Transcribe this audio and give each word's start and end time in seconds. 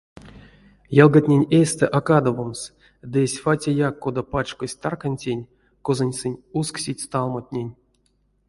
Ялгатнень 1.03 1.47
эйстэ 1.59 1.85
а 1.97 1.99
кадовомс, 2.07 2.61
ды 3.11 3.19
эзь 3.25 3.37
фатяяк, 3.43 3.95
кода 4.03 4.23
пачкодсь 4.31 4.79
таркантень, 4.83 5.49
козонь 5.85 6.15
сынь 6.19 6.41
усксить 6.59 7.03
сталмотнень. 7.05 7.71